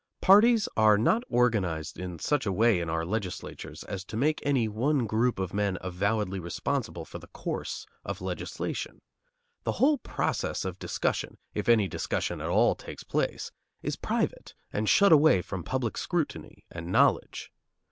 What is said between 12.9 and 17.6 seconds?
place, is private and shut away from public scrutiny and knowledge.